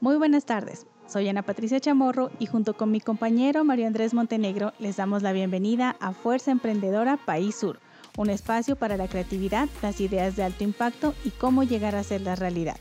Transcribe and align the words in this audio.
Muy 0.00 0.16
buenas 0.16 0.46
tardes. 0.46 0.86
Soy 1.08 1.28
Ana 1.28 1.42
Patricia 1.42 1.80
Chamorro 1.80 2.30
y 2.38 2.46
junto 2.46 2.76
con 2.76 2.92
mi 2.92 3.00
compañero 3.00 3.64
Mario 3.64 3.88
Andrés 3.88 4.14
Montenegro 4.14 4.72
les 4.78 4.96
damos 4.96 5.24
la 5.24 5.32
bienvenida 5.32 5.96
a 5.98 6.12
Fuerza 6.12 6.52
Emprendedora 6.52 7.16
País 7.16 7.56
Sur, 7.56 7.80
un 8.16 8.30
espacio 8.30 8.76
para 8.76 8.96
la 8.96 9.08
creatividad, 9.08 9.68
las 9.82 10.00
ideas 10.00 10.36
de 10.36 10.44
alto 10.44 10.62
impacto 10.62 11.14
y 11.24 11.30
cómo 11.30 11.64
llegar 11.64 11.96
a 11.96 12.00
hacerlas 12.00 12.38
realidad. 12.38 12.76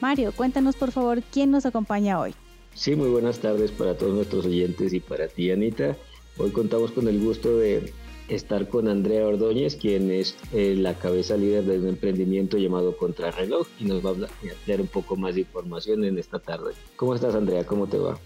Mario, 0.00 0.30
cuéntanos 0.36 0.76
por 0.76 0.92
favor 0.92 1.20
quién 1.32 1.50
nos 1.50 1.66
acompaña 1.66 2.20
hoy. 2.20 2.32
Sí, 2.74 2.94
muy 2.94 3.08
buenas 3.08 3.40
tardes 3.40 3.72
para 3.72 3.98
todos 3.98 4.14
nuestros 4.14 4.46
oyentes 4.46 4.92
y 4.92 5.00
para 5.00 5.26
ti, 5.26 5.50
Anita. 5.50 5.96
Hoy 6.38 6.52
contamos 6.52 6.92
con 6.92 7.08
el 7.08 7.18
gusto 7.18 7.58
de 7.58 7.92
estar 8.28 8.68
con 8.68 8.88
Andrea 8.88 9.26
Ordóñez, 9.26 9.76
quien 9.76 10.10
es 10.10 10.36
eh, 10.52 10.74
la 10.76 10.94
cabeza 10.94 11.36
líder 11.36 11.64
de 11.64 11.78
un 11.78 11.88
emprendimiento 11.88 12.58
llamado 12.58 12.96
Contrarreloj 12.96 13.66
y 13.78 13.84
nos 13.84 14.04
va 14.04 14.10
a 14.10 14.28
dar 14.66 14.80
un 14.80 14.86
poco 14.86 15.16
más 15.16 15.34
de 15.34 15.42
información 15.42 16.04
en 16.04 16.18
esta 16.18 16.38
tarde. 16.38 16.74
¿Cómo 16.96 17.14
estás, 17.14 17.34
Andrea? 17.34 17.64
¿Cómo 17.64 17.86
te 17.86 17.98
va? 17.98 18.18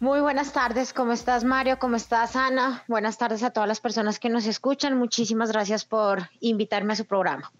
Muy 0.00 0.20
buenas 0.20 0.52
tardes, 0.52 0.92
¿cómo 0.92 1.12
estás 1.12 1.44
Mario? 1.44 1.78
¿Cómo 1.78 1.96
estás 1.96 2.36
Ana? 2.36 2.84
Buenas 2.88 3.16
tardes 3.16 3.42
a 3.42 3.50
todas 3.50 3.68
las 3.68 3.80
personas 3.80 4.18
que 4.18 4.28
nos 4.28 4.46
escuchan. 4.46 4.98
Muchísimas 4.98 5.50
gracias 5.50 5.84
por 5.84 6.28
invitarme 6.40 6.92
a 6.92 6.96
su 6.96 7.06
programa. 7.06 7.52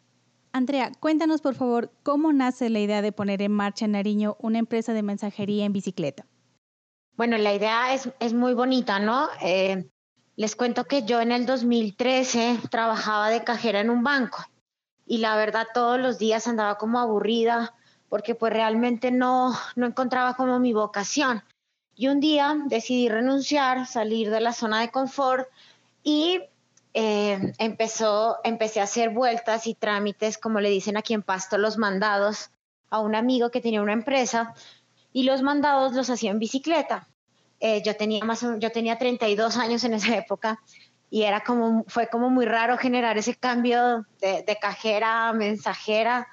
Andrea, 0.52 0.92
cuéntanos 1.00 1.40
por 1.40 1.54
favor 1.54 1.90
cómo 2.02 2.32
nace 2.32 2.70
la 2.70 2.80
idea 2.80 3.02
de 3.02 3.12
poner 3.12 3.40
en 3.40 3.52
marcha 3.52 3.86
en 3.86 3.92
Nariño 3.92 4.36
una 4.40 4.58
empresa 4.58 4.92
de 4.92 5.02
mensajería 5.02 5.64
en 5.64 5.72
bicicleta. 5.72 6.26
Bueno, 7.16 7.38
la 7.38 7.54
idea 7.54 7.94
es, 7.94 8.10
es 8.20 8.34
muy 8.34 8.54
bonita, 8.54 8.98
¿no? 8.98 9.28
Eh, 9.40 9.88
les 10.36 10.56
cuento 10.56 10.84
que 10.84 11.04
yo 11.04 11.20
en 11.20 11.32
el 11.32 11.46
2013 11.46 12.58
trabajaba 12.70 13.30
de 13.30 13.44
cajera 13.44 13.80
en 13.80 13.90
un 13.90 14.02
banco 14.02 14.44
y 15.06 15.18
la 15.18 15.36
verdad 15.36 15.66
todos 15.72 15.98
los 16.00 16.18
días 16.18 16.46
andaba 16.46 16.76
como 16.76 16.98
aburrida 16.98 17.74
porque 18.08 18.34
pues 18.34 18.52
realmente 18.52 19.10
no, 19.10 19.52
no 19.76 19.86
encontraba 19.86 20.34
como 20.34 20.58
mi 20.58 20.72
vocación. 20.72 21.42
Y 21.96 22.08
un 22.08 22.20
día 22.20 22.56
decidí 22.66 23.08
renunciar, 23.08 23.86
salir 23.86 24.30
de 24.30 24.40
la 24.40 24.52
zona 24.52 24.80
de 24.80 24.90
confort 24.90 25.48
y 26.02 26.40
eh, 26.92 27.52
empezó, 27.58 28.38
empecé 28.44 28.80
a 28.80 28.84
hacer 28.84 29.10
vueltas 29.10 29.66
y 29.66 29.74
trámites, 29.74 30.38
como 30.38 30.60
le 30.60 30.70
dicen 30.70 30.96
aquí 30.96 31.14
en 31.14 31.22
Pasto, 31.22 31.58
los 31.58 31.76
mandados 31.76 32.50
a 32.90 33.00
un 33.00 33.14
amigo 33.14 33.50
que 33.50 33.60
tenía 33.60 33.82
una 33.82 33.92
empresa 33.92 34.54
y 35.12 35.24
los 35.24 35.42
mandados 35.42 35.92
los 35.92 36.10
hacía 36.10 36.30
en 36.30 36.38
bicicleta. 36.38 37.08
Eh, 37.66 37.80
yo 37.82 37.96
tenía 37.96 38.22
más 38.26 38.44
yo 38.58 38.70
tenía 38.72 38.98
32 38.98 39.56
años 39.56 39.84
en 39.84 39.94
esa 39.94 40.14
época 40.18 40.60
y 41.08 41.22
era 41.22 41.42
como 41.44 41.86
fue 41.88 42.08
como 42.08 42.28
muy 42.28 42.44
raro 42.44 42.76
generar 42.76 43.16
ese 43.16 43.36
cambio 43.36 44.04
de, 44.20 44.58
cajera 44.60 45.30
a 45.30 45.32
mensajera. 45.32 46.28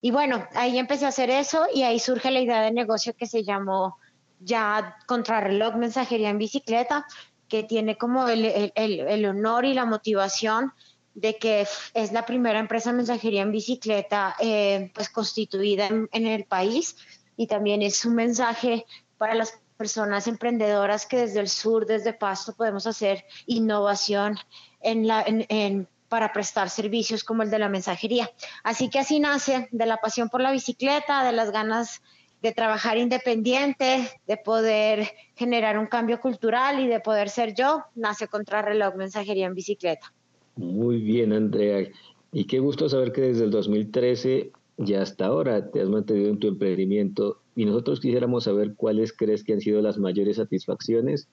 Y 0.00 0.12
bueno 0.12 0.46
ahí 0.54 0.78
empecé 0.78 1.06
a 1.06 1.08
hacer 1.08 1.28
eso 1.28 1.66
y 1.74 1.82
ahí 1.82 1.98
surge 1.98 2.30
la 2.30 2.40
idea 2.40 2.62
de 2.62 2.70
negocio 2.70 3.16
que 3.16 3.26
se 3.26 3.42
llamó 3.42 3.98
ya 4.38 4.96
contrarreloj 5.08 5.74
mensajería 5.74 6.30
en 6.30 6.38
bicicleta 6.38 7.04
que 7.48 7.64
tiene 7.64 7.98
como 7.98 8.28
el, 8.28 9.26
honor 9.26 9.64
y 9.64 9.74
la 9.74 9.86
motivación 9.86 10.72
de 11.14 11.36
que 11.36 11.66
es 11.94 12.12
la 12.12 12.26
primera 12.26 12.60
empresa 12.60 12.92
de 12.92 12.98
mensajería 12.98 13.42
en 13.42 13.50
bicicleta 13.50 14.36
eh, 14.38 14.92
pues 14.94 15.10
constituida 15.10 15.88
en, 15.88 16.08
en, 16.12 16.28
el 16.28 16.44
país 16.44 16.94
y 17.36 17.48
también 17.48 17.82
es 17.82 18.04
un 18.04 18.14
mensaje 18.14 18.86
para 19.18 19.34
las 19.34 19.59
personas 19.80 20.26
emprendedoras 20.26 21.06
que 21.06 21.16
desde 21.16 21.40
el 21.40 21.48
sur, 21.48 21.86
desde 21.86 22.12
Pasto, 22.12 22.52
podemos 22.52 22.86
hacer 22.86 23.24
innovación 23.46 24.36
en 24.82 25.06
la, 25.06 25.24
en, 25.26 25.88
para 26.10 26.34
prestar 26.34 26.68
servicios 26.68 27.24
como 27.24 27.44
el 27.44 27.50
de 27.50 27.58
la 27.58 27.70
mensajería. 27.70 28.30
Así 28.62 28.90
que 28.90 28.98
así 28.98 29.20
nace 29.20 29.68
de 29.72 29.86
la 29.86 29.96
pasión 29.96 30.28
por 30.28 30.42
la 30.42 30.52
bicicleta, 30.52 31.24
de 31.24 31.32
las 31.32 31.50
ganas 31.50 32.02
de 32.42 32.52
trabajar 32.52 32.98
independiente, 32.98 34.06
de 34.26 34.36
poder 34.36 35.12
generar 35.34 35.78
un 35.78 35.86
cambio 35.86 36.20
cultural 36.20 36.78
y 36.80 36.86
de 36.86 37.00
poder 37.00 37.30
ser 37.30 37.54
yo, 37.54 37.82
nace 37.94 38.28
Contrarreloj 38.28 38.96
Mensajería 38.96 39.46
en 39.46 39.54
Bicicleta. 39.54 40.12
Muy 40.56 41.00
bien, 41.00 41.32
Andrea. 41.32 41.88
Y 42.32 42.44
qué 42.44 42.58
gusto 42.58 42.86
saber 42.90 43.12
que 43.12 43.22
desde 43.22 43.44
el 43.44 43.50
2013 43.50 44.52
ya 44.76 45.00
hasta 45.00 45.24
ahora 45.24 45.70
te 45.70 45.80
has 45.80 45.88
mantenido 45.88 46.28
en 46.28 46.38
tu 46.38 46.48
emprendimiento 46.48 47.40
y 47.60 47.66
nosotros 47.66 48.00
quisiéramos 48.00 48.44
saber 48.44 48.74
cuáles 48.74 49.12
crees 49.12 49.44
que 49.44 49.52
han 49.52 49.60
sido 49.60 49.82
las 49.82 49.98
mayores 49.98 50.38
satisfacciones 50.38 51.28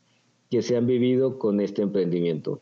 que 0.52 0.62
se 0.62 0.76
han 0.76 0.86
vivido 0.86 1.40
con 1.40 1.62
este 1.62 1.82
emprendimiento. 1.82 2.62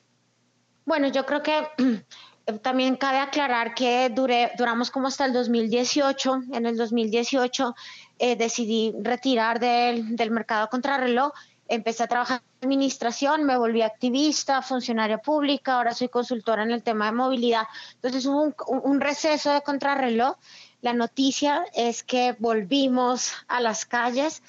Bueno, 0.85 1.07
yo 1.07 1.25
creo 1.25 1.41
que 1.41 1.51
también 2.61 2.95
cabe 2.95 3.17
aclarar 3.17 3.73
que 3.73 4.11
duré, 4.11 4.51
duramos 4.55 4.91
como 4.91 5.07
hasta 5.07 5.25
el 5.25 5.33
2018. 5.33 6.43
En 6.53 6.67
el 6.67 6.77
2018 6.77 7.73
eh, 8.19 8.35
decidí 8.35 8.93
retirar 9.01 9.59
del, 9.59 10.15
del 10.15 10.29
mercado 10.29 10.67
contrarreloj. 10.69 11.31
Empecé 11.67 12.03
a 12.03 12.07
trabajar 12.07 12.43
en 12.61 12.67
administración, 12.67 13.45
me 13.45 13.57
volví 13.57 13.81
activista, 13.81 14.61
funcionaria 14.61 15.17
pública, 15.17 15.77
ahora 15.77 15.95
soy 15.95 16.09
consultora 16.09 16.61
en 16.61 16.69
el 16.69 16.83
tema 16.83 17.07
de 17.07 17.13
movilidad. 17.13 17.63
Entonces 17.95 18.27
hubo 18.27 18.43
un, 18.43 18.53
un 18.67 19.01
receso 19.01 19.51
de 19.51 19.63
contrarreloj 19.63 20.35
la 20.85 20.93
noticia 20.93 21.65
es 21.73 22.03
que 22.03 22.35
volvimos 22.37 23.31
a 23.47 23.59
las 23.59 23.87
calles. 23.87 24.43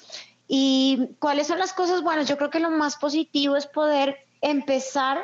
¿Y 0.47 1.15
cuáles 1.17 1.47
son 1.47 1.57
las 1.57 1.73
cosas 1.73 2.03
buenas? 2.03 2.27
Yo 2.27 2.37
creo 2.37 2.51
que 2.51 2.59
lo 2.59 2.69
más 2.69 2.95
positivo 2.95 3.55
es 3.55 3.65
poder 3.65 4.17
empezar. 4.41 5.23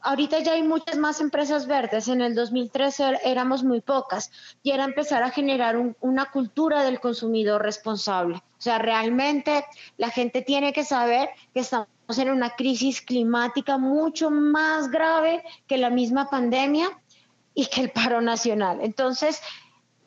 Ahorita 0.00 0.38
ya 0.38 0.52
hay 0.52 0.62
muchas 0.62 0.96
más 0.96 1.20
empresas 1.20 1.66
verdes. 1.66 2.08
En 2.08 2.22
el 2.22 2.34
2013 2.34 3.18
éramos 3.24 3.64
muy 3.64 3.82
pocas 3.82 4.30
y 4.62 4.70
era 4.70 4.84
empezar 4.84 5.22
a 5.22 5.30
generar 5.30 5.76
una 6.00 6.30
cultura 6.30 6.84
del 6.84 7.00
consumidor 7.00 7.62
responsable. 7.62 8.36
O 8.36 8.62
sea, 8.62 8.78
realmente 8.78 9.62
la 9.98 10.08
gente 10.08 10.40
tiene 10.40 10.72
que 10.72 10.84
saber 10.84 11.28
que 11.52 11.60
estamos 11.60 12.16
en 12.16 12.30
una 12.30 12.56
crisis 12.56 13.02
climática 13.02 13.76
mucho 13.76 14.30
más 14.30 14.90
grave 14.90 15.44
que 15.66 15.76
la 15.76 15.90
misma 15.90 16.30
pandemia 16.30 16.88
y 17.52 17.66
que 17.66 17.82
el 17.82 17.90
paro 17.90 18.22
nacional. 18.22 18.78
Entonces, 18.80 19.42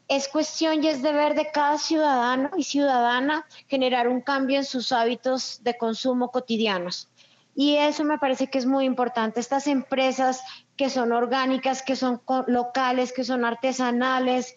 es 0.10 0.28
cuestión 0.28 0.84
y 0.84 0.88
es 0.88 1.04
deber 1.04 1.36
de 1.36 1.52
cada 1.52 1.78
ciudadano 1.78 2.50
y 2.58 2.64
ciudadana 2.64 3.46
generar 3.68 4.08
un 4.08 4.22
cambio 4.22 4.58
en 4.58 4.66
sus 4.66 4.92
hábitos 4.92 5.64
de 5.64 5.78
consumo 5.78 6.32
cotidianos. 6.32 7.10
Y 7.56 7.76
eso 7.76 8.04
me 8.04 8.18
parece 8.18 8.48
que 8.48 8.58
es 8.58 8.66
muy 8.66 8.86
importante. 8.86 9.40
Estas 9.40 9.68
empresas 9.68 10.42
que 10.76 10.90
son 10.90 11.12
orgánicas, 11.12 11.84
que 11.84 11.96
son 11.96 12.22
locales, 12.48 13.14
que 13.14 13.24
son 13.24 13.46
artesanales, 13.46 14.56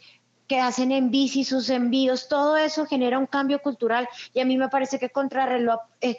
que 0.48 0.58
hacen 0.58 0.90
en 0.90 1.10
bici 1.10 1.44
sus 1.44 1.70
envíos, 1.70 2.28
todo 2.28 2.56
eso 2.56 2.86
genera 2.86 3.18
un 3.18 3.26
cambio 3.26 3.60
cultural 3.60 4.08
y 4.34 4.40
a 4.40 4.44
mí 4.44 4.56
me 4.56 4.68
parece 4.68 4.98
que 4.98 5.10
Contrarreloj 5.10 5.80
eh, 6.00 6.16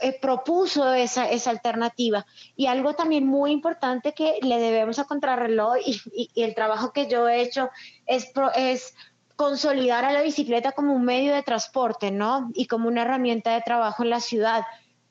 eh, 0.00 0.18
propuso 0.20 0.92
esa, 0.94 1.28
esa 1.30 1.50
alternativa. 1.50 2.24
Y 2.56 2.66
algo 2.66 2.94
también 2.94 3.26
muy 3.26 3.52
importante 3.52 4.12
que 4.14 4.38
le 4.42 4.58
debemos 4.58 4.98
a 4.98 5.04
Contrarreloj 5.04 5.76
y, 5.84 6.30
el 6.42 6.54
trabajo 6.54 6.92
que 6.92 7.08
yo 7.08 7.28
he 7.28 7.42
hecho 7.42 7.70
es, 8.06 8.32
es 8.56 8.94
consolidar 9.36 10.04
a 10.04 10.12
la 10.12 10.22
bicicleta 10.22 10.72
como 10.72 10.94
un 10.94 11.04
medio 11.04 11.34
de 11.34 11.42
transporte, 11.42 12.10
¿no? 12.10 12.50
Y 12.54 12.66
como 12.66 12.88
una 12.88 13.02
herramienta 13.02 13.52
de 13.52 13.60
trabajo 13.60 14.02
en 14.02 14.10
la 14.10 14.20
ciudad. 14.20 14.62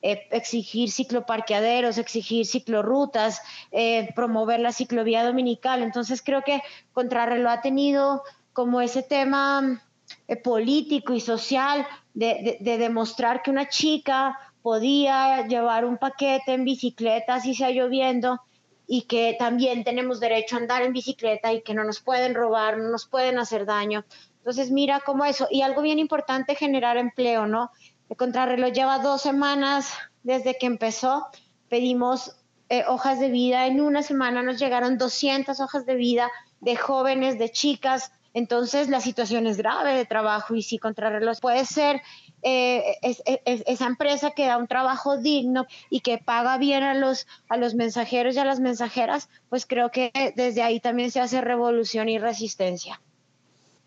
Eh, 0.02 0.26
exigir 0.30 0.90
cicloparqueaderos, 0.90 1.98
exigir 1.98 2.46
ciclorrutas, 2.46 3.42
eh, 3.70 4.08
promover 4.14 4.58
la 4.58 4.72
ciclovía 4.72 5.24
dominical. 5.24 5.82
Entonces 5.82 6.22
creo 6.22 6.42
que 6.42 6.62
Contrarreloj 6.92 7.52
ha 7.52 7.60
tenido 7.60 8.22
como 8.52 8.80
ese 8.80 9.02
tema 9.02 9.82
eh, 10.28 10.36
político 10.36 11.14
y 11.14 11.20
social 11.20 11.86
de, 12.14 12.58
demostrar 12.60 13.42
que 13.42 13.50
una 13.50 13.68
chica 13.68 14.38
podía 14.62 15.46
llevar 15.46 15.84
un 15.84 15.96
paquete 15.96 16.52
en 16.52 16.64
bicicleta 16.64 17.40
si 17.40 17.54
sea 17.54 17.70
lloviendo 17.70 18.40
y 18.86 19.02
que 19.02 19.36
también 19.38 19.84
tenemos 19.84 20.20
derecho 20.20 20.56
a 20.56 20.58
andar 20.58 20.82
en 20.82 20.92
bicicleta 20.92 21.52
y 21.52 21.62
que 21.62 21.74
no 21.74 21.84
nos 21.84 22.00
pueden 22.00 22.34
robar, 22.34 22.76
no 22.78 22.90
nos 22.90 23.06
pueden 23.06 23.38
hacer 23.38 23.64
daño. 23.64 24.04
Entonces, 24.38 24.70
mira 24.70 25.00
cómo 25.04 25.24
eso. 25.24 25.46
Y 25.50 25.62
algo 25.62 25.82
bien 25.82 25.98
importante, 25.98 26.56
generar 26.56 26.96
empleo, 26.96 27.46
¿no? 27.46 27.70
El 28.08 28.16
contrarreloj 28.16 28.72
lleva 28.72 28.98
dos 28.98 29.22
semanas 29.22 29.92
desde 30.24 30.58
que 30.58 30.66
empezó. 30.66 31.26
Pedimos 31.68 32.36
eh, 32.68 32.84
hojas 32.88 33.20
de 33.20 33.28
vida. 33.28 33.66
En 33.66 33.80
una 33.80 34.02
semana 34.02 34.42
nos 34.42 34.58
llegaron 34.58 34.98
200 34.98 35.60
hojas 35.60 35.86
de 35.86 35.94
vida 35.94 36.30
de 36.60 36.76
jóvenes, 36.76 37.38
de 37.38 37.50
chicas 37.50 38.10
entonces 38.32 38.88
la 38.88 39.00
situación 39.00 39.46
es 39.46 39.56
grave 39.56 39.94
de 39.94 40.04
trabajo 40.04 40.54
y 40.54 40.62
si 40.62 40.78
Contrarreloj 40.78 41.38
puede 41.40 41.64
ser 41.64 42.00
eh, 42.42 42.96
esa 43.02 43.86
empresa 43.86 44.30
que 44.30 44.46
da 44.46 44.56
un 44.56 44.68
trabajo 44.68 45.18
digno 45.18 45.66
y 45.88 46.00
que 46.00 46.18
paga 46.18 46.56
bien 46.58 46.82
a 46.82 46.94
los, 46.94 47.26
a 47.48 47.56
los 47.56 47.74
mensajeros 47.74 48.36
y 48.36 48.38
a 48.38 48.44
las 48.44 48.60
mensajeras, 48.60 49.28
pues 49.48 49.66
creo 49.66 49.90
que 49.90 50.12
desde 50.36 50.62
ahí 50.62 50.80
también 50.80 51.10
se 51.10 51.20
hace 51.20 51.40
revolución 51.40 52.08
y 52.08 52.18
resistencia. 52.18 53.00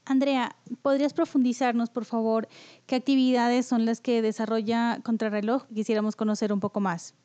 Andrea, 0.05 0.57
¿podrías 0.81 1.13
profundizarnos, 1.13 1.89
por 1.89 2.03
favor, 2.03 2.49
qué 2.85 2.95
actividades 2.95 3.65
son 3.65 3.85
las 3.85 4.01
que 4.01 4.21
desarrolla 4.21 4.99
Contrarreloj? 5.01 5.65
Quisiéramos 5.73 6.17
conocer 6.17 6.51
un 6.51 6.59
poco 6.59 6.81
más. 6.81 7.15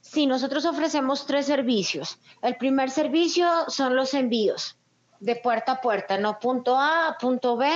Sí, 0.00 0.24
nosotros 0.24 0.64
ofrecemos 0.64 1.26
tres 1.26 1.44
servicios. 1.44 2.18
El 2.40 2.56
primer 2.56 2.88
servicio 2.88 3.46
son 3.68 3.94
los 3.94 4.14
envíos 4.14 4.78
de 5.20 5.36
puerta 5.36 5.72
a 5.72 5.80
puerta, 5.80 6.18
no 6.18 6.38
punto 6.38 6.76
A, 6.78 7.16
punto 7.20 7.56
B, 7.56 7.68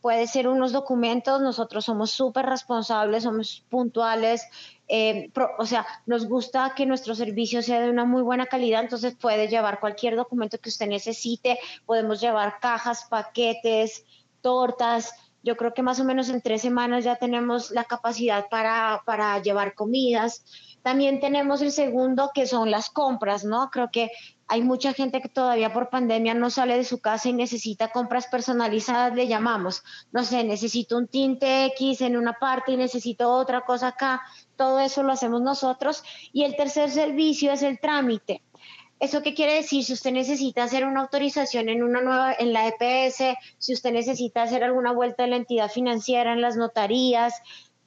puede 0.00 0.26
ser 0.26 0.48
unos 0.48 0.72
documentos, 0.72 1.40
nosotros 1.40 1.84
somos 1.84 2.10
súper 2.10 2.46
responsables, 2.46 3.24
somos 3.24 3.64
puntuales, 3.68 4.46
eh, 4.88 5.30
o 5.58 5.66
sea, 5.66 5.86
nos 6.06 6.26
gusta 6.26 6.74
que 6.76 6.86
nuestro 6.86 7.14
servicio 7.14 7.62
sea 7.62 7.80
de 7.80 7.90
una 7.90 8.04
muy 8.04 8.22
buena 8.22 8.46
calidad, 8.46 8.82
entonces 8.82 9.14
puede 9.14 9.48
llevar 9.48 9.80
cualquier 9.80 10.16
documento 10.16 10.58
que 10.58 10.68
usted 10.68 10.88
necesite, 10.88 11.58
podemos 11.86 12.20
llevar 12.20 12.58
cajas, 12.60 13.06
paquetes, 13.08 14.04
tortas, 14.40 15.12
yo 15.42 15.56
creo 15.56 15.72
que 15.72 15.82
más 15.82 16.00
o 16.00 16.04
menos 16.04 16.28
en 16.28 16.42
tres 16.42 16.62
semanas 16.62 17.04
ya 17.04 17.16
tenemos 17.16 17.70
la 17.70 17.84
capacidad 17.84 18.48
para, 18.50 19.02
para 19.06 19.40
llevar 19.40 19.74
comidas. 19.74 20.44
También 20.82 21.20
tenemos 21.20 21.60
el 21.62 21.72
segundo, 21.72 22.30
que 22.34 22.46
son 22.46 22.70
las 22.70 22.90
compras, 22.90 23.44
¿no? 23.44 23.70
Creo 23.70 23.90
que 23.92 24.10
hay 24.48 24.62
mucha 24.62 24.92
gente 24.92 25.20
que 25.20 25.28
todavía 25.28 25.72
por 25.72 25.90
pandemia 25.90 26.34
no 26.34 26.50
sale 26.50 26.76
de 26.76 26.84
su 26.84 27.00
casa 27.00 27.28
y 27.28 27.32
necesita 27.32 27.92
compras 27.92 28.26
personalizadas, 28.26 29.14
le 29.14 29.28
llamamos. 29.28 29.84
No 30.10 30.24
sé, 30.24 30.42
necesito 30.42 30.96
un 30.96 31.06
tinte 31.06 31.66
X 31.66 32.00
en 32.00 32.16
una 32.16 32.32
parte 32.32 32.72
y 32.72 32.76
necesito 32.76 33.30
otra 33.30 33.60
cosa 33.60 33.88
acá. 33.88 34.22
Todo 34.56 34.80
eso 34.80 35.02
lo 35.02 35.12
hacemos 35.12 35.40
nosotros. 35.42 36.02
Y 36.32 36.42
el 36.42 36.56
tercer 36.56 36.90
servicio 36.90 37.52
es 37.52 37.62
el 37.62 37.78
trámite. 37.78 38.42
¿Eso 39.00 39.22
qué 39.22 39.32
quiere 39.32 39.54
decir? 39.54 39.82
Si 39.82 39.94
usted 39.94 40.12
necesita 40.12 40.64
hacer 40.64 40.84
una 40.84 41.00
autorización 41.00 41.70
en 41.70 41.82
una 41.82 42.02
nueva, 42.02 42.34
en 42.38 42.52
la 42.52 42.68
EPS, 42.68 43.38
si 43.56 43.72
usted 43.72 43.92
necesita 43.92 44.42
hacer 44.42 44.62
alguna 44.62 44.92
vuelta 44.92 45.22
de 45.22 45.30
la 45.30 45.36
entidad 45.36 45.70
financiera 45.70 46.34
en 46.34 46.42
las 46.42 46.56
notarías, 46.56 47.40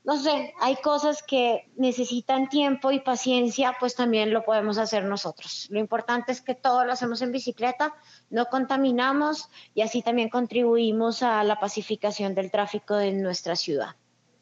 no 0.06 0.18
sé, 0.18 0.54
hay 0.60 0.76
cosas 0.84 1.24
que 1.24 1.70
necesitan 1.78 2.50
tiempo 2.50 2.92
y 2.92 3.00
paciencia, 3.00 3.74
pues 3.80 3.96
también 3.96 4.34
lo 4.34 4.44
podemos 4.44 4.78
hacer 4.78 5.06
nosotros. 5.06 5.68
Lo 5.70 5.80
importante 5.80 6.34
es 6.34 6.42
que 6.42 6.56
todo 6.56 6.84
lo 6.84 6.92
hacemos 6.92 7.22
en 7.22 7.32
bicicleta, 7.32 7.94
no 8.30 8.46
contaminamos 8.48 9.48
y 9.74 9.82
así 9.82 10.02
también 10.02 10.28
contribuimos 10.28 11.24
a 11.24 11.42
la 11.46 11.58
pacificación 11.58 12.36
del 12.36 12.52
tráfico 12.52 12.96
de 12.98 13.14
nuestra 13.14 13.56
ciudad. 13.56 13.96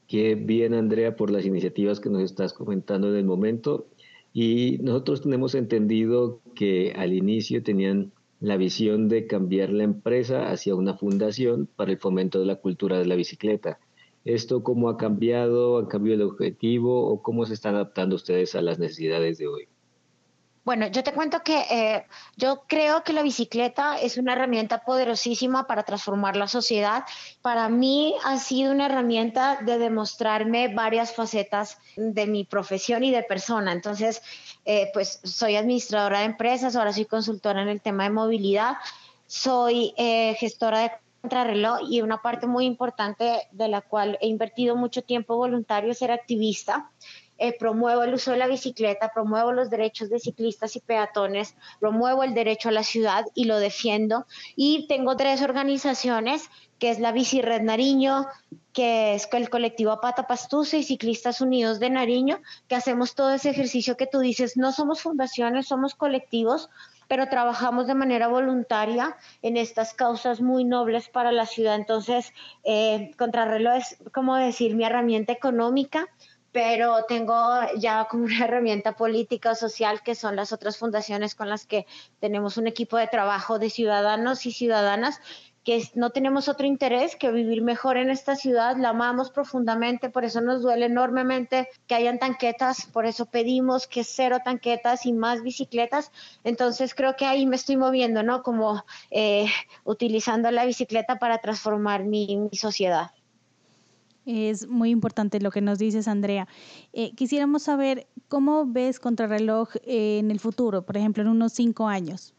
Qué 0.08 0.34
bien, 0.34 0.74
Andrea, 0.74 1.16
por 1.16 1.30
las 1.30 1.46
iniciativas 1.46 2.00
que 2.00 2.10
nos 2.10 2.24
estás 2.24 2.54
comentando 2.54 3.10
en 3.10 3.18
el 3.18 3.26
momento. 3.26 3.88
Y 4.34 4.80
nosotros 4.82 5.22
tenemos 5.22 5.56
entendido 5.56 6.42
que 6.56 6.94
al 6.98 7.14
inicio 7.14 7.62
tenían 7.62 8.14
la 8.40 8.58
visión 8.58 9.10
de 9.10 9.28
cambiar 9.28 9.70
la 9.70 9.84
empresa 9.84 10.50
hacia 10.50 10.74
una 10.74 10.96
fundación 10.96 11.68
para 11.76 11.92
el 11.92 12.00
fomento 12.00 12.40
de 12.40 12.46
la 12.46 12.56
cultura 12.56 12.98
de 12.98 13.06
la 13.06 13.16
bicicleta 13.16 13.78
esto 14.26 14.64
cómo 14.64 14.90
ha 14.90 14.98
cambiado, 14.98 15.78
ha 15.80 15.88
cambiado 15.88 16.22
el 16.22 16.30
objetivo 16.30 17.08
o 17.08 17.22
cómo 17.22 17.46
se 17.46 17.54
están 17.54 17.76
adaptando 17.76 18.16
ustedes 18.16 18.56
a 18.56 18.62
las 18.62 18.80
necesidades 18.80 19.38
de 19.38 19.48
hoy. 19.48 19.68
Bueno, 20.64 20.86
yo 20.88 21.04
te 21.04 21.12
cuento 21.12 21.42
que 21.44 21.66
eh, 21.72 22.06
yo 22.38 22.66
creo 22.68 23.04
que 23.04 23.14
la 23.14 23.24
bicicleta 23.24 23.98
es 24.00 24.18
una 24.18 24.34
herramienta 24.34 24.84
poderosísima 24.84 25.66
para 25.66 25.82
transformar 25.82 26.36
la 26.36 26.48
sociedad. 26.48 27.04
Para 27.42 27.68
mí 27.68 28.14
ha 28.24 28.38
sido 28.38 28.72
una 28.72 28.86
herramienta 28.86 29.60
de 29.64 29.80
demostrarme 29.80 30.72
varias 30.72 31.16
facetas 31.16 31.80
de 31.96 32.28
mi 32.28 32.44
profesión 32.44 33.04
y 33.04 33.10
de 33.10 33.24
persona. 33.24 33.72
Entonces, 33.72 34.22
eh, 34.64 34.92
pues 34.94 35.20
soy 35.24 35.56
administradora 35.56 36.20
de 36.20 36.26
empresas, 36.26 36.76
ahora 36.76 36.94
soy 36.94 37.06
consultora 37.06 37.64
en 37.64 37.68
el 37.68 37.82
tema 37.82 38.04
de 38.04 38.12
movilidad, 38.12 38.76
soy 39.26 39.96
eh, 39.98 40.36
gestora 40.36 40.82
de 40.82 40.92
contrarreloj 41.22 41.82
y 41.90 42.02
una 42.02 42.22
parte 42.22 42.48
muy 42.48 42.66
importante 42.66 43.48
de 43.52 43.68
la 43.68 43.82
cual 43.82 44.18
he 44.22 44.28
invertido 44.28 44.76
mucho 44.76 45.04
tiempo 45.04 45.38
voluntario 45.38 45.92
es 45.92 46.00
ser 46.00 46.12
activista. 46.12 46.92
Eh, 47.38 47.58
promuevo 47.58 48.04
el 48.04 48.14
uso 48.14 48.32
de 48.32 48.38
la 48.38 48.46
bicicleta, 48.46 49.12
promuevo 49.12 49.52
los 49.52 49.72
derechos 49.72 50.12
de 50.12 50.20
ciclistas 50.20 50.76
y 50.76 50.80
peatones, 50.80 51.56
promuevo 51.80 52.24
el 52.24 52.36
derecho 52.36 52.70
a 52.70 52.72
la 52.72 52.84
ciudad 52.84 53.26
y 53.34 53.46
lo 53.46 53.58
defiendo. 53.58 54.28
Y 54.56 54.86
tengo 54.88 55.16
tres 55.18 55.42
organizaciones, 55.42 56.50
que 56.78 56.92
es 56.92 57.00
la 57.00 57.12
Bicired 57.12 57.64
Nariño, 57.64 58.28
que 58.74 59.16
es 59.16 59.28
el 59.32 59.50
colectivo 59.50 60.00
Pata 60.00 60.28
Pastusa 60.28 60.78
y 60.78 60.84
Ciclistas 60.84 61.42
Unidos 61.42 61.80
de 61.80 61.90
Nariño, 61.90 62.42
que 62.68 62.76
hacemos 62.76 63.16
todo 63.16 63.32
ese 63.32 63.50
ejercicio 63.50 63.98
que 63.98 64.06
tú 64.06 64.20
dices, 64.20 64.56
no 64.56 64.72
somos 64.72 65.02
fundaciones, 65.02 65.68
somos 65.68 65.96
colectivos, 65.96 66.70
pero 67.12 67.28
trabajamos 67.28 67.88
de 67.88 67.94
manera 67.94 68.30
voluntaria 68.30 69.18
en 69.42 69.58
estas 69.58 69.94
causas 69.94 70.40
muy 70.40 70.64
nobles 70.64 71.10
para 71.10 71.34
la 71.34 71.46
ciudad. 71.46 71.76
Entonces, 71.76 72.32
eh, 72.64 73.12
Contrarreloj 73.18 73.76
es, 73.76 73.98
como 74.14 74.38
decir, 74.38 74.78
mi 74.78 74.86
herramienta 74.86 75.34
económica, 75.34 76.08
pero 76.54 77.04
tengo 77.10 77.36
ya 77.78 78.08
como 78.10 78.24
una 78.24 78.38
herramienta 78.46 78.96
política 78.96 79.52
o 79.52 79.56
social 79.56 80.04
que 80.04 80.16
son 80.16 80.38
las 80.38 80.54
otras 80.54 80.78
fundaciones 80.78 81.36
con 81.36 81.50
las 81.50 81.66
que 81.66 81.86
tenemos 82.22 82.56
un 82.56 82.68
equipo 82.68 82.96
de 82.96 83.08
trabajo 83.08 83.60
de 83.60 83.70
ciudadanos 83.70 84.46
y 84.46 84.54
ciudadanas 84.54 85.20
que 85.64 85.84
no 85.94 86.10
tenemos 86.10 86.50
otro 86.50 86.66
interés 86.66 87.16
que 87.16 87.32
vivir 87.32 87.62
mejor 87.62 87.98
en 87.98 88.10
esta 88.10 88.36
ciudad, 88.36 88.78
la 88.78 88.90
amamos 88.90 89.30
profundamente, 89.30 90.10
por 90.10 90.26
eso 90.26 90.42
nos 90.42 90.64
duele 90.64 90.88
enormemente 90.88 91.68
que 91.88 91.96
hayan 91.96 92.18
tanquetas, 92.18 92.88
por 92.88 93.06
eso 93.06 93.28
pedimos 93.28 93.86
que 93.86 94.04
cero 94.04 94.40
tanquetas 94.44 95.06
y 95.06 95.14
más 95.14 95.44
bicicletas, 95.44 96.12
entonces 96.44 96.96
creo 96.96 97.16
que 97.16 97.26
ahí 97.26 97.46
me 97.46 97.56
estoy 97.56 97.78
moviendo, 97.78 98.24
¿no? 98.24 98.42
Como 98.42 98.84
eh, 99.12 99.46
utilizando 99.84 100.50
la 100.50 100.66
bicicleta 100.66 101.20
para 101.20 101.38
transformar 101.38 102.06
mi, 102.06 102.50
sociedad. 102.54 103.12
Es 104.26 104.68
muy 104.68 104.92
importante 104.92 105.40
lo 105.40 105.52
que 105.52 105.62
nos 105.62 105.80
dices, 105.80 106.08
Andrea. 106.08 106.48
Eh, 106.94 107.14
quisiéramos 107.16 107.64
saber 107.64 108.08
cómo 108.28 108.66
ves 108.68 109.00
Contrarreloj 109.00 109.70
en 109.84 110.32
el 110.32 110.40
futuro, 110.40 110.86
por 110.86 110.98
ejemplo, 110.98 111.24
en 111.24 111.30
unos 111.30 111.54
cinco 111.54 111.88
años. 111.88 112.34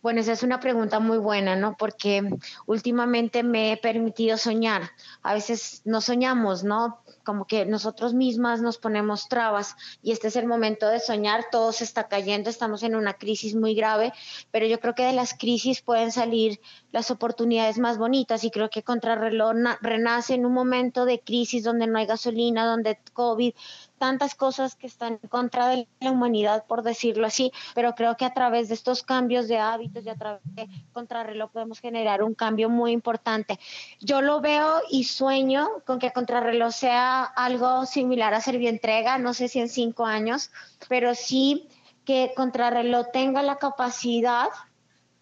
Bueno, 0.00 0.20
esa 0.20 0.32
es 0.32 0.44
una 0.44 0.60
pregunta 0.60 1.00
muy 1.00 1.18
buena, 1.18 1.56
¿no? 1.56 1.76
Porque 1.76 2.22
últimamente 2.66 3.42
me 3.42 3.72
he 3.72 3.76
permitido 3.76 4.36
soñar. 4.36 4.82
A 5.22 5.34
veces 5.34 5.82
no 5.84 6.00
soñamos, 6.00 6.62
¿no? 6.62 7.00
Como 7.24 7.46
que 7.48 7.66
nosotros 7.66 8.14
mismas 8.14 8.62
nos 8.62 8.78
ponemos 8.78 9.28
trabas 9.28 9.74
y 10.00 10.12
este 10.12 10.28
es 10.28 10.36
el 10.36 10.46
momento 10.46 10.86
de 10.88 11.00
soñar, 11.00 11.46
todo 11.50 11.72
se 11.72 11.82
está 11.82 12.06
cayendo, 12.06 12.48
estamos 12.48 12.84
en 12.84 12.94
una 12.94 13.14
crisis 13.14 13.56
muy 13.56 13.74
grave, 13.74 14.12
pero 14.52 14.66
yo 14.66 14.78
creo 14.78 14.94
que 14.94 15.02
de 15.02 15.12
las 15.12 15.34
crisis 15.34 15.82
pueden 15.82 16.12
salir 16.12 16.60
las 16.92 17.10
oportunidades 17.10 17.78
más 17.78 17.98
bonitas 17.98 18.44
y 18.44 18.50
creo 18.50 18.70
que 18.70 18.84
Contrarreloj 18.84 19.56
renace 19.80 20.34
en 20.34 20.46
un 20.46 20.54
momento 20.54 21.06
de 21.06 21.20
crisis 21.20 21.64
donde 21.64 21.88
no 21.88 21.98
hay 21.98 22.06
gasolina, 22.06 22.66
donde 22.66 22.98
COVID, 23.12 23.52
tantas 23.98 24.34
cosas 24.34 24.74
que 24.74 24.86
están 24.86 25.18
en 25.22 25.28
contra 25.28 25.68
de 25.68 25.88
la 26.00 26.10
humanidad, 26.10 26.64
por 26.66 26.82
decirlo 26.82 27.26
así, 27.26 27.52
pero 27.74 27.94
creo 27.94 28.16
que 28.16 28.24
a 28.24 28.32
través 28.32 28.68
de 28.68 28.74
estos 28.74 29.02
cambios 29.02 29.48
de 29.48 29.58
hábitos 29.58 30.04
y 30.04 30.08
a 30.08 30.14
través 30.14 30.40
de 30.44 30.68
Contrarreloj 30.92 31.50
podemos 31.50 31.80
generar 31.80 32.22
un 32.22 32.34
cambio 32.34 32.68
muy 32.70 32.92
importante. 32.92 33.58
Yo 34.00 34.22
lo 34.22 34.40
veo 34.40 34.80
y 34.90 35.04
sueño 35.04 35.68
con 35.86 35.98
que 35.98 36.12
Contrarreloj 36.12 36.72
sea 36.72 37.24
algo 37.24 37.86
similar 37.86 38.34
a 38.34 38.40
Servientrega, 38.40 39.18
no 39.18 39.34
sé 39.34 39.48
si 39.48 39.60
en 39.60 39.68
cinco 39.68 40.06
años, 40.06 40.50
pero 40.88 41.14
sí 41.14 41.68
que 42.04 42.32
Contrarreloj 42.34 43.08
tenga 43.12 43.42
la 43.42 43.56
capacidad 43.56 44.48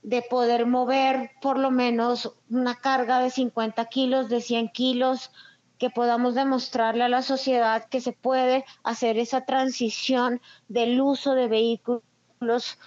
de 0.07 0.23
poder 0.23 0.67
mover 0.67 1.33
por 1.43 1.59
lo 1.59 1.73
menos 1.73 2.33
una 2.49 2.77
carga 2.77 3.19
de 3.19 3.31
50 3.31 3.85
kilos, 3.87 4.29
de 4.29 4.41
100 4.41 4.69
kilos, 4.69 5.33
que 5.79 5.91
podamos 5.91 6.35
demostrarle 6.35 7.05
a 7.05 7.09
la 7.09 7.23
sociedad 7.23 7.87
que 7.89 8.01
se 8.01 8.13
puede 8.13 8.65
hacer 8.83 9.19
esa 9.19 9.45
transición 9.45 10.41
del 10.69 11.01
uso 11.01 11.35
de 11.35 11.49
vehículos 11.49 12.03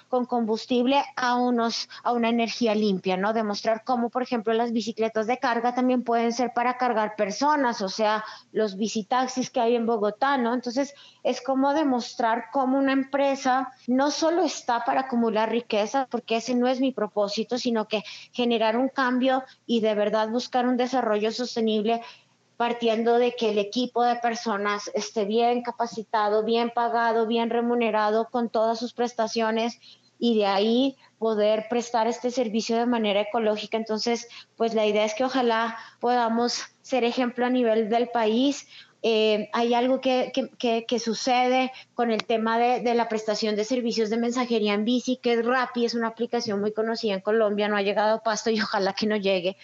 con 0.10 0.26
combustible 0.26 1.04
a 1.16 1.36
unos 1.36 1.90
a 2.04 2.14
una 2.14 2.30
energía 2.30 2.76
limpia, 2.76 3.18
¿no? 3.18 3.34
Demostrar 3.34 3.84
cómo, 3.84 4.10
por 4.10 4.22
ejemplo, 4.22 4.54
las 4.54 4.72
bicicletas 4.72 5.28
de 5.28 5.40
carga 5.40 5.74
también 5.74 6.04
pueden 6.04 6.34
ser 6.34 6.54
para 6.54 6.78
cargar 6.78 7.16
personas, 7.16 7.82
o 7.82 7.90
sea, 7.90 8.24
los 8.52 8.78
bicitaxis 8.78 9.50
que 9.50 9.60
hay 9.60 9.76
en 9.76 9.86
Bogotá, 9.86 10.38
¿no? 10.38 10.54
Entonces, 10.54 10.94
es 11.24 11.42
como 11.42 11.74
demostrar 11.74 12.46
cómo 12.52 12.78
una 12.78 12.94
empresa 12.94 13.72
no 13.88 14.12
solo 14.12 14.44
está 14.44 14.86
para 14.86 15.02
acumular 15.02 15.50
riqueza, 15.50 16.08
porque 16.10 16.38
ese 16.38 16.54
no 16.54 16.68
es 16.68 16.80
mi 16.80 16.92
propósito, 16.92 17.58
sino 17.58 17.88
que 17.88 18.04
generar 18.32 18.78
un 18.78 18.90
cambio 18.90 19.44
y 19.66 19.82
de 19.82 19.96
verdad 19.96 20.30
buscar 20.30 20.68
un 20.68 20.78
desarrollo 20.78 21.32
sostenible 21.32 22.02
partiendo 22.60 23.20
de 23.20 23.38
que 23.38 23.52
el 23.52 23.58
equipo 23.58 24.04
de 24.04 24.18
personas 24.18 24.92
esté 24.94 25.24
bien 25.24 25.62
capacitado, 25.62 26.44
bien 26.44 26.74
pagado, 26.76 27.26
bien 27.26 27.50
remunerado 27.50 28.28
con 28.30 28.50
todas 28.50 28.78
sus 28.78 28.92
prestaciones 28.92 29.80
y 30.20 30.38
de 30.38 30.46
ahí 30.46 30.98
poder 31.20 31.68
prestar 31.70 32.08
este 32.08 32.32
servicio 32.32 32.76
de 32.78 32.86
manera 32.86 33.22
ecológica. 33.22 33.78
Entonces, 33.78 34.28
pues 34.58 34.74
la 34.74 34.86
idea 34.86 35.06
es 35.06 35.14
que 35.14 35.24
ojalá 35.24 35.78
podamos 36.02 36.64
ser 36.82 37.06
ejemplo 37.06 37.46
a 37.46 37.50
nivel 37.50 37.88
del 37.88 38.10
país. 38.10 38.68
Eh, 39.04 39.50
hay 39.54 39.74
algo 39.74 40.02
que, 40.02 40.34
que, 40.60 41.00
sucede 41.00 41.72
con 41.94 42.12
el 42.12 42.26
tema 42.26 42.60
de, 42.60 42.82
de, 42.82 42.94
la 42.94 43.08
prestación 43.08 43.56
de 43.56 43.64
servicios 43.64 44.10
de 44.10 44.18
mensajería 44.18 44.74
en 44.74 44.84
bici, 44.84 45.16
que 45.16 45.32
es 45.32 45.46
Rappi, 45.46 45.86
es 45.86 45.94
una 45.94 46.10
aplicación 46.10 46.60
muy 46.60 46.74
conocida 46.74 47.14
en 47.14 47.22
Colombia, 47.22 47.70
no 47.70 47.78
ha 47.78 47.82
llegado 47.84 48.18
a 48.18 48.22
pasto 48.22 48.50
y 48.50 48.60
ojalá 48.60 48.92
que 48.92 49.08
no 49.08 49.16
llegue 49.16 49.56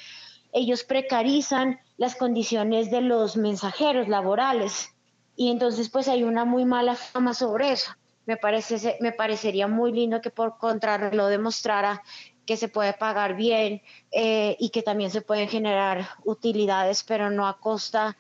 ellos 0.56 0.86
precarizan 0.86 1.80
las 1.98 2.16
condiciones 2.16 2.90
de 2.90 3.02
los 3.02 3.36
mensajeros 3.36 4.08
laborales 4.08 4.96
y 5.36 5.52
entonces 5.52 5.90
pues 5.90 6.08
hay 6.08 6.24
una 6.24 6.46
muy 6.46 6.64
mala 6.64 6.96
fama 6.96 7.34
sobre 7.34 7.74
eso. 7.74 7.92
Me, 8.26 8.38
parece, 8.38 8.98
me 9.02 9.12
parecería 9.12 9.68
muy 9.68 9.92
lindo 9.92 10.22
que 10.22 10.30
por 10.32 10.58
contrarreloj 10.58 11.28
demostrara 11.28 12.02
que 12.46 12.56
se 12.56 12.70
puede 12.70 12.94
pagar 12.94 13.36
bien 13.36 13.82
eh, 14.12 14.56
y 14.58 14.70
que 14.70 14.82
también 14.82 15.12
se 15.12 15.22
pueden 15.22 15.50
generar 15.50 16.08
utilidades, 16.24 17.04
pero 17.04 17.30
no 17.30 17.48
a 17.48 17.60
costa 17.60 18.16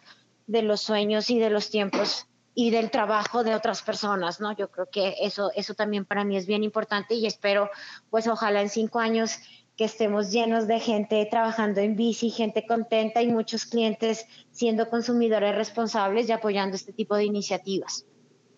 de 0.46 0.62
los 0.62 0.82
sueños 0.82 1.30
y 1.30 1.40
de 1.40 1.50
los 1.50 1.70
tiempos 1.70 2.28
y 2.54 2.70
del 2.70 2.92
trabajo 2.92 3.46
de 3.46 3.56
otras 3.56 3.82
personas, 3.82 4.42
¿no? 4.42 4.52
Yo 4.54 4.70
creo 4.70 4.90
que 4.90 5.16
eso, 5.22 5.52
eso 5.56 5.74
también 5.74 6.04
para 6.04 6.26
mí 6.26 6.36
es 6.36 6.48
bien 6.48 6.64
importante 6.64 7.14
y 7.16 7.26
espero, 7.26 7.70
pues 8.10 8.28
ojalá 8.28 8.62
en 8.62 8.70
cinco 8.70 9.00
años 9.00 9.40
que 9.78 9.86
estemos 9.86 10.32
llenos 10.32 10.68
de 10.68 10.80
gente 10.80 11.28
trabajando 11.30 11.82
en 11.82 11.96
bici, 11.96 12.30
gente 12.30 12.66
contenta 12.66 13.22
y 13.22 13.28
muchos 13.28 13.66
clientes 13.66 14.26
siendo 14.52 14.90
consumidores 14.90 15.56
responsables 15.56 16.30
y 16.30 16.32
apoyando 16.32 16.76
este 16.76 16.94
tipo 16.94 17.16
de 17.16 17.26
iniciativas. 17.26 18.06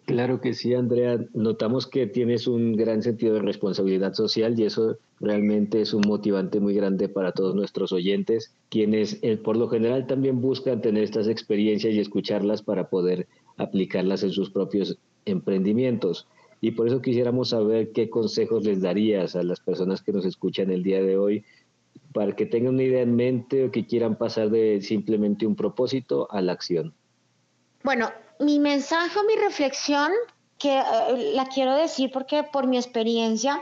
Claro 0.08 0.40
que 0.40 0.54
sí, 0.54 0.74
Andrea. 0.74 1.20
Notamos 1.34 1.86
que 1.86 2.08
tienes 2.08 2.48
un 2.48 2.78
gran 2.78 3.04
sentido 3.04 3.34
de 3.34 3.42
responsabilidad 3.42 4.14
social 4.14 4.58
y 4.58 4.64
eso 4.64 4.98
realmente 5.20 5.82
es 5.82 5.94
un 5.94 6.02
motivante 6.08 6.62
muy 6.62 6.74
grande 6.74 7.10
para 7.10 7.34
todos 7.34 7.56
nuestros 7.56 7.92
oyentes, 7.92 8.56
quienes 8.70 9.20
eh, 9.22 9.36
por 9.36 9.58
lo 9.58 9.68
general 9.68 10.08
también 10.08 10.40
buscan 10.40 10.80
tener 10.80 11.04
estas 11.04 11.28
experiencias 11.28 11.94
y 11.94 12.00
escucharlas 12.00 12.62
para 12.62 12.90
poder 12.90 13.28
aplicarlas 13.58 14.24
en 14.24 14.32
sus 14.32 14.50
propios 14.50 14.98
emprendimientos. 15.26 16.26
Y 16.60 16.72
por 16.72 16.88
eso 16.88 17.02
quisiéramos 17.02 17.50
saber 17.50 17.92
qué 17.92 18.10
consejos 18.10 18.64
les 18.64 18.82
darías 18.82 19.36
a 19.36 19.44
las 19.44 19.60
personas 19.60 20.02
que 20.02 20.12
nos 20.12 20.26
escuchan 20.26 20.72
el 20.72 20.84
día 20.84 21.02
de 21.02 21.18
hoy 21.18 21.46
para 22.14 22.36
que 22.36 22.46
tengan 22.46 22.74
una 22.76 22.84
idea 22.84 23.02
en 23.02 23.16
mente 23.16 23.66
o 23.66 23.72
que 23.72 23.86
quieran 23.86 24.18
pasar 24.18 24.50
de 24.50 24.82
simplemente 24.82 25.46
un 25.46 25.56
propósito 25.56 26.28
a 26.32 26.42
la 26.42 26.54
acción. 26.54 26.94
Bueno, 27.84 28.12
mi 28.40 28.60
mensaje 28.60 29.20
mi 29.28 29.36
reflexión, 29.36 30.12
que 30.58 30.80
eh, 30.80 31.34
la 31.34 31.46
quiero 31.46 31.76
decir 31.76 32.12
porque 32.12 32.44
por 32.44 32.68
mi 32.68 32.78
experiencia, 32.78 33.62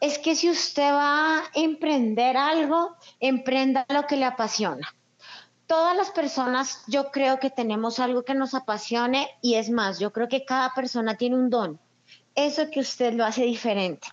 es 0.00 0.18
que 0.18 0.34
si 0.36 0.50
usted 0.50 0.92
va 0.92 1.38
a 1.38 1.42
emprender 1.54 2.36
algo, 2.36 2.94
emprenda 3.20 3.86
lo 3.88 4.06
que 4.06 4.16
le 4.16 4.24
apasiona. 4.24 4.94
Todas 5.66 5.96
las 5.96 6.10
personas, 6.10 6.84
yo 6.86 7.10
creo 7.10 7.38
que 7.40 7.50
tenemos 7.50 7.98
algo 7.98 8.22
que 8.22 8.34
nos 8.34 8.54
apasione 8.54 9.28
y 9.40 9.54
es 9.54 9.70
más, 9.70 9.98
yo 9.98 10.12
creo 10.12 10.28
que 10.28 10.44
cada 10.44 10.74
persona 10.74 11.16
tiene 11.16 11.36
un 11.36 11.48
don. 11.48 11.80
Eso 12.34 12.70
que 12.70 12.80
usted 12.80 13.14
lo 13.14 13.24
hace 13.24 13.44
diferente. 13.44 14.08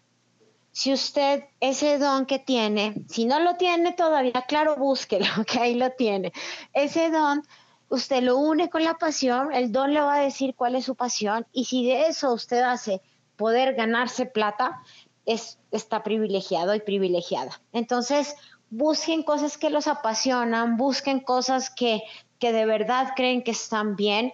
Si 0.71 0.93
usted 0.93 1.43
ese 1.59 1.97
don 1.97 2.25
que 2.25 2.39
tiene, 2.39 3.03
si 3.09 3.25
no 3.25 3.39
lo 3.39 3.55
tiene 3.55 3.91
todavía, 3.91 4.45
claro, 4.47 4.77
búsquelo, 4.77 5.25
que 5.47 5.59
ahí 5.59 5.75
lo 5.75 5.91
tiene. 5.91 6.31
Ese 6.73 7.09
don 7.09 7.43
usted 7.89 8.23
lo 8.23 8.37
une 8.37 8.69
con 8.69 8.83
la 8.83 8.93
pasión, 8.93 9.53
el 9.53 9.71
don 9.71 9.93
le 9.93 9.99
va 9.99 10.15
a 10.15 10.21
decir 10.21 10.55
cuál 10.55 10.75
es 10.75 10.85
su 10.85 10.95
pasión 10.95 11.45
y 11.51 11.65
si 11.65 11.85
de 11.85 12.07
eso 12.07 12.33
usted 12.33 12.61
hace 12.61 13.01
poder 13.35 13.75
ganarse 13.75 14.25
plata, 14.25 14.81
es, 15.25 15.59
está 15.71 16.01
privilegiado 16.01 16.73
y 16.73 16.79
privilegiada. 16.79 17.61
Entonces, 17.73 18.35
busquen 18.69 19.23
cosas 19.23 19.57
que 19.57 19.69
los 19.69 19.87
apasionan, 19.87 20.77
busquen 20.77 21.19
cosas 21.19 21.69
que, 21.69 22.01
que 22.39 22.53
de 22.53 22.65
verdad 22.65 23.13
creen 23.15 23.43
que 23.43 23.51
están 23.51 23.95
bien. 23.95 24.31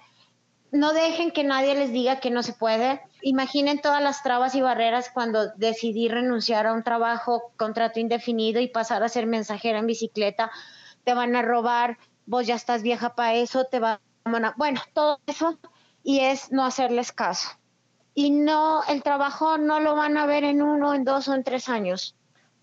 No 0.71 0.93
dejen 0.93 1.31
que 1.31 1.43
nadie 1.43 1.73
les 1.73 1.91
diga 1.91 2.19
que 2.19 2.29
no 2.29 2.43
se 2.43 2.53
puede. 2.53 3.01
Imaginen 3.21 3.81
todas 3.81 4.01
las 4.01 4.23
trabas 4.23 4.55
y 4.55 4.61
barreras 4.61 5.09
cuando 5.13 5.47
decidí 5.55 6.07
renunciar 6.07 6.67
a 6.67 6.73
un 6.73 6.83
trabajo, 6.83 7.51
contrato 7.57 7.99
indefinido 7.99 8.59
y 8.61 8.67
pasar 8.67 9.03
a 9.03 9.09
ser 9.09 9.25
mensajera 9.25 9.79
en 9.79 9.87
bicicleta. 9.87 10.51
Te 11.03 11.13
van 11.13 11.35
a 11.35 11.41
robar, 11.41 11.97
vos 12.25 12.45
ya 12.45 12.55
estás 12.55 12.83
vieja 12.83 13.15
para 13.15 13.33
eso, 13.33 13.65
te 13.65 13.79
va 13.79 13.99
a... 14.25 14.53
Bueno, 14.57 14.81
todo 14.93 15.19
eso 15.25 15.57
y 16.03 16.19
es 16.19 16.51
no 16.51 16.63
hacerles 16.63 17.11
caso. 17.11 17.49
Y 18.13 18.31
no, 18.31 18.81
el 18.87 19.03
trabajo 19.03 19.57
no 19.57 19.79
lo 19.79 19.95
van 19.95 20.17
a 20.17 20.25
ver 20.25 20.43
en 20.43 20.61
uno, 20.61 20.93
en 20.93 21.03
dos 21.03 21.27
o 21.27 21.35
en 21.35 21.43
tres 21.43 21.69
años, 21.69 22.15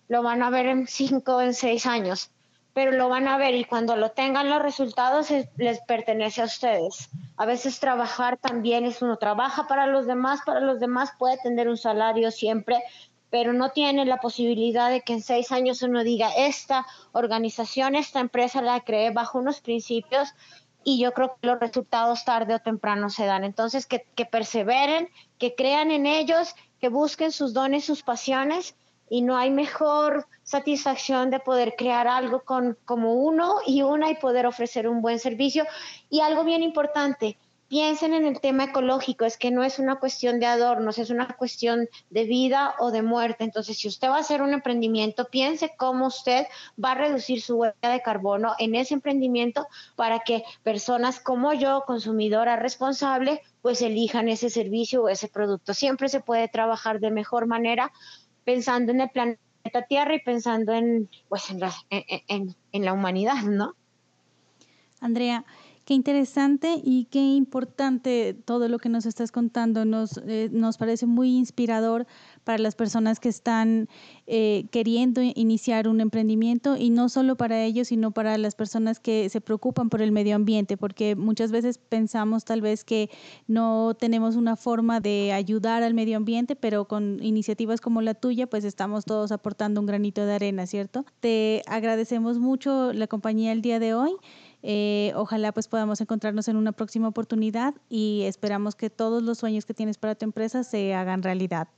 lo 0.08 0.22
van 0.22 0.42
a 0.42 0.50
ver 0.50 0.66
en 0.66 0.86
cinco 0.86 1.40
en 1.40 1.54
seis 1.54 1.86
años, 1.86 2.30
pero 2.74 2.90
lo 2.90 3.08
van 3.08 3.28
a 3.28 3.38
ver 3.38 3.54
y 3.54 3.64
cuando 3.64 3.96
lo 3.96 4.10
tengan 4.10 4.50
los 4.50 4.60
resultados 4.60 5.28
les 5.56 5.80
pertenece 5.82 6.42
a 6.42 6.46
ustedes. 6.46 7.08
A 7.36 7.46
veces 7.46 7.80
trabajar 7.80 8.36
también 8.36 8.84
es 8.84 9.00
uno 9.00 9.16
trabaja 9.16 9.66
para 9.68 9.86
los 9.86 10.06
demás, 10.06 10.40
para 10.44 10.60
los 10.60 10.80
demás 10.80 11.12
puede 11.18 11.38
tener 11.38 11.68
un 11.68 11.76
salario 11.76 12.32
siempre, 12.32 12.82
pero 13.30 13.52
no 13.52 13.70
tiene 13.70 14.04
la 14.04 14.18
posibilidad 14.18 14.90
de 14.90 15.02
que 15.02 15.14
en 15.14 15.22
seis 15.22 15.52
años 15.52 15.82
uno 15.82 16.02
diga, 16.02 16.30
esta 16.36 16.84
organización, 17.12 17.94
esta 17.94 18.20
empresa 18.20 18.60
la 18.60 18.80
creé 18.80 19.10
bajo 19.10 19.38
unos 19.38 19.60
principios 19.60 20.34
y 20.82 21.00
yo 21.00 21.12
creo 21.12 21.36
que 21.40 21.46
los 21.46 21.60
resultados 21.60 22.24
tarde 22.24 22.54
o 22.54 22.58
temprano 22.58 23.08
se 23.08 23.24
dan. 23.24 23.44
Entonces, 23.44 23.86
que, 23.86 24.04
perseveren, 24.26 25.08
que 25.38 25.54
crean 25.54 25.90
en 25.90 26.06
ellos, 26.06 26.54
que 26.80 26.88
busquen 26.88 27.32
sus 27.32 27.54
dones, 27.54 27.84
sus 27.84 28.02
pasiones 28.02 28.76
y 29.08 29.22
no 29.22 29.36
hay 29.36 29.50
mejor 29.50 30.26
satisfacción 30.42 31.30
de 31.30 31.40
poder 31.40 31.74
crear 31.76 32.06
algo 32.06 32.40
con, 32.40 32.76
como 32.84 33.14
uno 33.14 33.56
y 33.66 33.82
una 33.82 34.10
y 34.10 34.16
poder 34.16 34.46
ofrecer 34.46 34.88
un 34.88 35.02
buen 35.02 35.18
servicio. 35.18 35.64
Y 36.10 36.20
algo 36.20 36.44
bien 36.44 36.62
importante, 36.62 37.38
piensen 37.68 38.14
en 38.14 38.26
el 38.26 38.40
tema 38.40 38.64
ecológico, 38.64 39.24
es 39.24 39.36
que 39.36 39.50
no 39.50 39.64
es 39.64 39.78
una 39.78 39.96
cuestión 39.96 40.38
de 40.38 40.46
adornos, 40.46 40.98
es 40.98 41.10
una 41.10 41.26
cuestión 41.28 41.88
de 42.10 42.24
vida 42.24 42.74
o 42.78 42.90
de 42.90 43.02
muerte. 43.02 43.44
Entonces, 43.44 43.78
si 43.78 43.88
usted 43.88 44.08
va 44.08 44.16
a 44.16 44.20
hacer 44.20 44.42
un 44.42 44.52
emprendimiento, 44.52 45.26
piense 45.28 45.74
cómo 45.76 46.06
usted 46.06 46.46
va 46.82 46.92
a 46.92 46.94
reducir 46.94 47.40
su 47.40 47.56
huella 47.56 47.74
de 47.82 48.02
carbono 48.02 48.54
en 48.58 48.74
ese 48.74 48.94
emprendimiento 48.94 49.66
para 49.96 50.20
que 50.20 50.44
personas 50.62 51.18
como 51.18 51.52
yo, 51.52 51.82
consumidora 51.86 52.56
responsable, 52.56 53.42
pues 53.62 53.80
elijan 53.82 54.28
ese 54.28 54.50
servicio 54.50 55.02
o 55.02 55.08
ese 55.08 55.28
producto. 55.28 55.74
Siempre 55.74 56.08
se 56.08 56.20
puede 56.20 56.48
trabajar 56.48 57.00
de 57.00 57.10
mejor 57.10 57.46
manera 57.46 57.92
pensando 58.44 58.92
en 58.92 59.00
el 59.00 59.10
planeta 59.10 59.82
Tierra 59.88 60.14
y 60.14 60.22
pensando 60.22 60.72
en, 60.72 61.08
pues, 61.28 61.50
en, 61.50 61.60
la, 61.60 61.74
en, 61.90 62.54
en 62.72 62.84
la 62.84 62.92
humanidad, 62.92 63.42
¿no? 63.42 63.74
Andrea, 65.00 65.44
Qué 65.84 65.92
interesante 65.92 66.80
y 66.82 67.04
qué 67.10 67.20
importante 67.20 68.32
todo 68.46 68.68
lo 68.68 68.78
que 68.78 68.88
nos 68.88 69.04
estás 69.04 69.30
contando. 69.30 69.84
Nos, 69.84 70.18
eh, 70.26 70.48
nos 70.50 70.78
parece 70.78 71.04
muy 71.04 71.36
inspirador 71.36 72.06
para 72.42 72.56
las 72.56 72.74
personas 72.74 73.20
que 73.20 73.28
están 73.28 73.90
eh, 74.26 74.64
queriendo 74.70 75.20
iniciar 75.20 75.86
un 75.86 76.00
emprendimiento 76.00 76.78
y 76.78 76.88
no 76.88 77.10
solo 77.10 77.36
para 77.36 77.62
ellos, 77.62 77.88
sino 77.88 78.12
para 78.12 78.38
las 78.38 78.54
personas 78.54 78.98
que 78.98 79.28
se 79.28 79.42
preocupan 79.42 79.90
por 79.90 80.00
el 80.00 80.10
medio 80.10 80.36
ambiente, 80.36 80.78
porque 80.78 81.16
muchas 81.16 81.52
veces 81.52 81.76
pensamos 81.76 82.46
tal 82.46 82.62
vez 82.62 82.82
que 82.82 83.10
no 83.46 83.92
tenemos 83.92 84.36
una 84.36 84.56
forma 84.56 85.00
de 85.00 85.32
ayudar 85.32 85.82
al 85.82 85.92
medio 85.92 86.16
ambiente, 86.16 86.56
pero 86.56 86.86
con 86.86 87.22
iniciativas 87.22 87.82
como 87.82 88.00
la 88.00 88.14
tuya, 88.14 88.46
pues 88.46 88.64
estamos 88.64 89.04
todos 89.04 89.32
aportando 89.32 89.82
un 89.82 89.86
granito 89.86 90.24
de 90.24 90.32
arena, 90.32 90.66
¿cierto? 90.66 91.04
Te 91.20 91.62
agradecemos 91.66 92.38
mucho 92.38 92.94
la 92.94 93.06
compañía 93.06 93.52
el 93.52 93.60
día 93.60 93.78
de 93.78 93.92
hoy. 93.92 94.12
Eh, 94.66 95.12
ojalá 95.14 95.52
pues 95.52 95.68
podamos 95.68 96.00
encontrarnos 96.00 96.48
en 96.48 96.56
una 96.56 96.72
próxima 96.72 97.06
oportunidad 97.06 97.74
y 97.90 98.22
esperamos 98.22 98.74
que 98.74 98.88
todos 98.88 99.22
los 99.22 99.36
sueños 99.36 99.66
que 99.66 99.74
tienes 99.74 99.98
para 99.98 100.14
tu 100.14 100.24
empresa 100.24 100.64
se 100.64 100.94
hagan 100.94 101.22
realidad. 101.22 101.68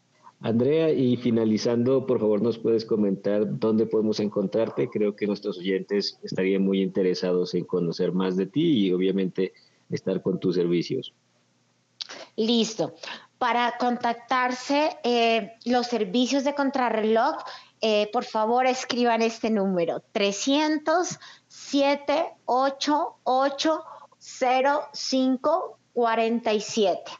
Andrea, 0.41 0.93
y 0.93 1.17
finalizando, 1.17 2.07
por 2.07 2.21
favor 2.21 2.43
nos 2.43 2.59
puedes 2.59 2.85
comentar 2.85 3.59
dónde 3.59 3.87
podemos 3.87 4.21
encontrarte. 4.21 4.89
Creo 4.89 5.17
que 5.17 5.27
nuestros 5.27 5.59
oyentes 5.59 6.21
estarían 6.23 6.63
muy 6.63 6.81
interesados 6.81 7.55
en 7.55 7.65
conocer 7.65 8.13
más 8.13 8.37
de 8.37 8.47
ti 8.47 8.87
y 8.87 8.93
obviamente 8.93 9.53
estar 9.91 10.23
con 10.23 10.39
tus 10.39 10.55
servicios. 10.55 11.13
Listo. 12.37 12.95
Para 13.39 13.79
contactarse, 13.79 14.97
eh, 15.03 15.55
los 15.65 15.89
servicios 15.89 16.45
de 16.45 16.55
contrarreloj 16.55 17.35
eh, 17.83 18.09
por 18.13 18.25
favor 18.25 18.67
escriban 18.67 19.21
este 19.21 19.51
número, 19.51 20.03
300 20.13 21.19
788 21.57 23.85
05 24.93 25.79
47. 25.95 27.13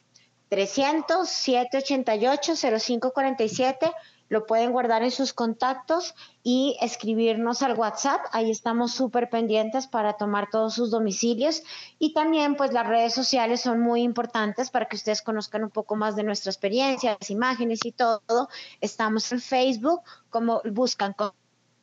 300 0.49 1.27
788 1.27 2.79
05 2.79 3.11
47 3.11 3.91
lo 4.29 4.45
pueden 4.45 4.71
guardar 4.71 5.03
en 5.03 5.11
sus 5.11 5.33
contactos 5.33 6.13
y 6.43 6.77
escribirnos 6.81 7.61
al 7.61 7.77
WhatsApp. 7.77 8.21
Ahí 8.31 8.51
estamos 8.51 8.93
súper 8.93 9.29
pendientes 9.29 9.87
para 9.87 10.13
tomar 10.13 10.49
todos 10.51 10.73
sus 10.73 10.91
domicilios. 10.91 11.63
Y 11.97 12.13
también, 12.13 12.55
pues 12.55 12.73
las 12.73 12.87
redes 12.87 13.13
sociales 13.13 13.61
son 13.61 13.79
muy 13.79 14.01
importantes 14.01 14.69
para 14.69 14.87
que 14.87 14.97
ustedes 14.97 15.21
conozcan 15.21 15.63
un 15.63 15.69
poco 15.69 15.95
más 15.95 16.15
de 16.15 16.23
nuestra 16.23 16.51
experiencia, 16.51 17.17
las 17.19 17.29
imágenes 17.29 17.85
y 17.85 17.91
todo. 17.91 18.49
Estamos 18.81 19.31
en 19.31 19.39
Facebook, 19.39 20.01
como 20.29 20.61
buscan 20.65 21.13